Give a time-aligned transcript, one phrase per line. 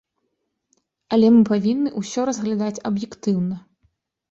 [1.17, 3.63] Але мы павінны ўсё разглядаць аб'ектыўна.